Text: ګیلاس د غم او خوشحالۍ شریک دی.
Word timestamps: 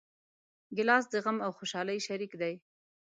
ګیلاس 0.75 1.05
د 1.09 1.15
غم 1.23 1.37
او 1.45 1.51
خوشحالۍ 1.57 1.99
شریک 2.07 2.31
دی. 2.41 2.53